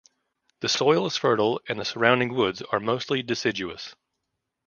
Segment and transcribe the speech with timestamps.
[0.61, 3.93] The soil is fertile and the surrounding woods are mostly deciduous.